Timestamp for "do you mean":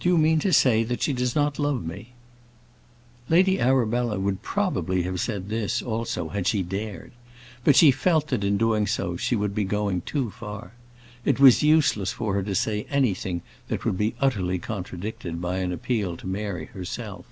0.00-0.40